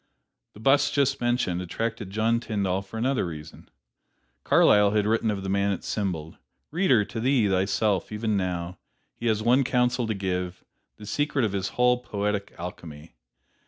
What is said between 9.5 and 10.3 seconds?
counsel to